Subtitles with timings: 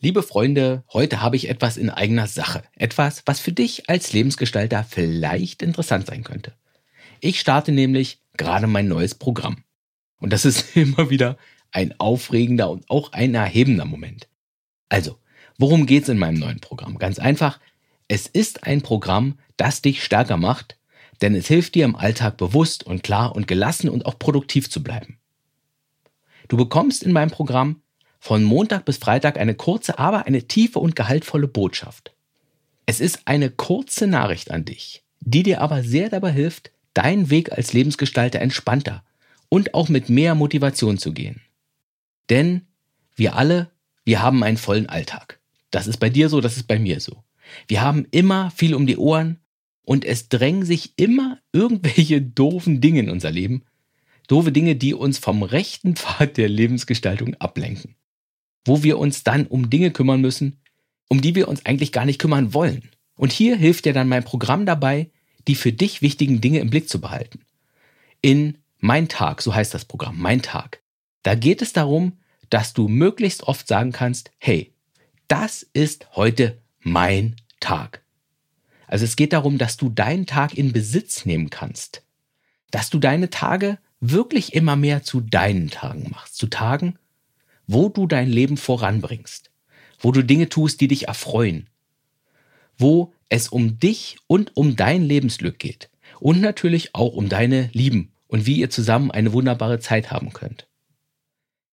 [0.00, 2.62] Liebe Freunde, heute habe ich etwas in eigener Sache.
[2.76, 6.52] Etwas, was für dich als Lebensgestalter vielleicht interessant sein könnte.
[7.20, 9.64] Ich starte nämlich gerade mein neues Programm.
[10.20, 11.38] Und das ist immer wieder
[11.70, 14.28] ein aufregender und auch ein erhebender Moment.
[14.88, 15.18] Also,
[15.58, 16.98] worum geht es in meinem neuen Programm?
[16.98, 17.58] Ganz einfach,
[18.06, 20.76] es ist ein Programm, das dich stärker macht,
[21.22, 24.82] denn es hilft dir im Alltag bewusst und klar und gelassen und auch produktiv zu
[24.82, 25.18] bleiben.
[26.48, 27.80] Du bekommst in meinem Programm
[28.24, 32.14] von Montag bis Freitag eine kurze, aber eine tiefe und gehaltvolle Botschaft.
[32.86, 37.52] Es ist eine kurze Nachricht an dich, die dir aber sehr dabei hilft, deinen Weg
[37.52, 39.04] als Lebensgestalter entspannter
[39.50, 41.42] und auch mit mehr Motivation zu gehen.
[42.30, 42.62] Denn
[43.14, 43.70] wir alle,
[44.06, 45.38] wir haben einen vollen Alltag.
[45.70, 47.24] Das ist bei dir so, das ist bei mir so.
[47.68, 49.38] Wir haben immer viel um die Ohren
[49.82, 53.64] und es drängen sich immer irgendwelche doofen Dinge in unser Leben.
[54.28, 57.96] Doofe Dinge, die uns vom rechten Pfad der Lebensgestaltung ablenken.
[58.64, 60.60] Wo wir uns dann um Dinge kümmern müssen,
[61.08, 62.90] um die wir uns eigentlich gar nicht kümmern wollen.
[63.16, 65.10] Und hier hilft dir dann mein Programm dabei,
[65.46, 67.40] die für dich wichtigen Dinge im Blick zu behalten.
[68.22, 70.82] In Mein Tag, so heißt das Programm, Mein Tag.
[71.22, 72.18] Da geht es darum,
[72.50, 74.74] dass du möglichst oft sagen kannst, hey,
[75.28, 78.02] das ist heute mein Tag.
[78.86, 82.02] Also es geht darum, dass du deinen Tag in Besitz nehmen kannst.
[82.70, 86.36] Dass du deine Tage wirklich immer mehr zu deinen Tagen machst.
[86.36, 86.98] Zu Tagen,
[87.66, 89.50] wo du dein Leben voranbringst.
[89.98, 91.68] Wo du Dinge tust, die dich erfreuen.
[92.76, 95.90] Wo es um dich und um dein Lebensglück geht.
[96.20, 100.66] Und natürlich auch um deine Lieben und wie ihr zusammen eine wunderbare Zeit haben könnt.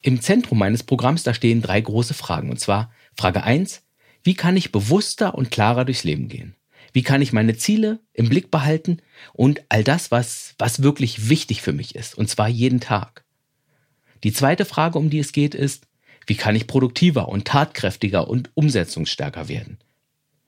[0.01, 2.49] Im Zentrum meines Programms, da stehen drei große Fragen.
[2.49, 3.83] Und zwar Frage eins:
[4.23, 6.55] wie kann ich bewusster und klarer durchs Leben gehen?
[6.93, 8.97] Wie kann ich meine Ziele im Blick behalten
[9.33, 13.23] und all das, was, was wirklich wichtig für mich ist, und zwar jeden Tag?
[14.23, 15.87] Die zweite Frage, um die es geht, ist,
[16.27, 19.79] wie kann ich produktiver und tatkräftiger und umsetzungsstärker werden?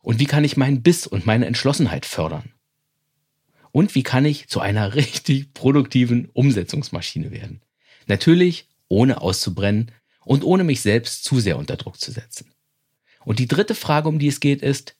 [0.02, 2.52] Und wie kann ich meinen Biss und meine Entschlossenheit fördern?
[3.72, 7.62] Und wie kann ich zu einer richtig produktiven Umsetzungsmaschine werden?
[8.06, 9.92] Natürlich ohne auszubrennen
[10.26, 12.52] und ohne mich selbst zu sehr unter Druck zu setzen.
[13.26, 14.96] Und die dritte Frage, um die es geht, ist,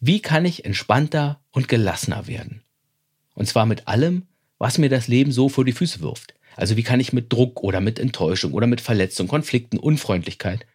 [0.00, 2.62] wie kann ich entspannter und gelassener werden?
[3.34, 4.26] Und zwar mit allem,
[4.58, 6.34] was mir das Leben so vor die Füße wirft.
[6.56, 10.66] Also wie kann ich mit Druck oder mit Enttäuschung oder mit Verletzung, Konflikten, Unfreundlichkeit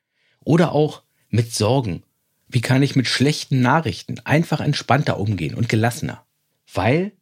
[0.43, 2.03] oder auch mit Sorgen,
[2.47, 6.25] wie kann ich mit schlechten Nachrichten einfach entspannter umgehen und gelassener?
[6.73, 7.13] Weil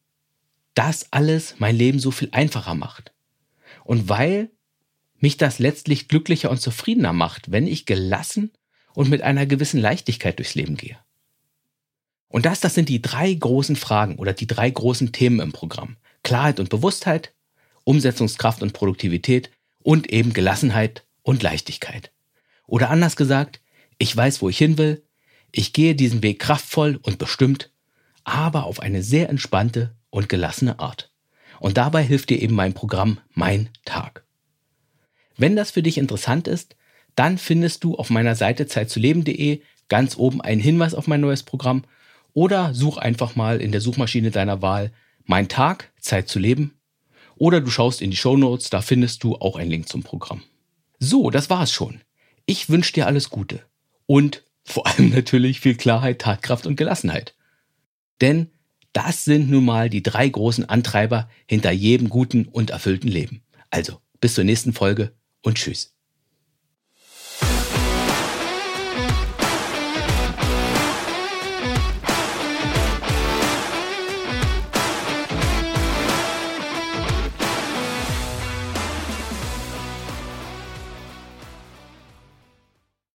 [0.73, 3.13] das alles mein Leben so viel einfacher macht.
[3.83, 4.49] Und weil
[5.19, 8.51] mich das letztlich glücklicher und zufriedener macht, wenn ich gelassen
[8.93, 10.97] und mit einer gewissen Leichtigkeit durchs Leben gehe.
[12.27, 15.97] Und das, das sind die drei großen Fragen oder die drei großen Themen im Programm.
[16.23, 17.33] Klarheit und Bewusstheit,
[17.89, 19.49] Umsetzungskraft und Produktivität
[19.81, 22.11] und eben Gelassenheit und Leichtigkeit.
[22.67, 23.61] Oder anders gesagt,
[23.97, 25.01] ich weiß, wo ich hin will,
[25.51, 27.71] ich gehe diesen Weg kraftvoll und bestimmt,
[28.23, 31.11] aber auf eine sehr entspannte und gelassene Art.
[31.59, 34.23] Und dabei hilft dir eben mein Programm Mein Tag.
[35.35, 36.75] Wenn das für dich interessant ist,
[37.15, 41.85] dann findest du auf meiner Seite zeitzuleben.de ganz oben einen Hinweis auf mein neues Programm
[42.33, 44.91] oder such einfach mal in der Suchmaschine deiner Wahl
[45.25, 46.78] Mein Tag, Zeit zu leben
[47.39, 50.43] oder du schaust in die Show Notes, da findest du auch einen Link zum Programm.
[50.99, 52.01] So, das war's schon.
[52.45, 53.63] Ich wünsche dir alles Gute
[54.05, 57.33] und vor allem natürlich viel Klarheit, Tatkraft und Gelassenheit.
[58.21, 58.51] Denn
[58.93, 63.41] das sind nun mal die drei großen Antreiber hinter jedem guten und erfüllten Leben.
[63.69, 65.95] Also, bis zur nächsten Folge und tschüss.